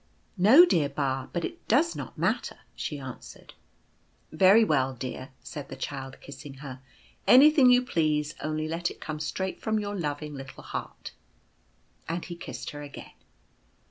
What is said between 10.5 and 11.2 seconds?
heart;"